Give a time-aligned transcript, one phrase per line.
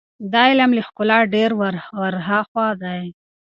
[0.33, 1.49] دا عمل له ښکلا ډېر
[1.99, 3.03] ور هاخوا دی.